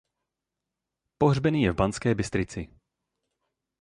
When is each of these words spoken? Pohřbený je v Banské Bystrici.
Pohřbený 1.17 1.63
je 1.63 1.71
v 1.71 1.75
Banské 1.75 2.15
Bystrici. 2.15 2.69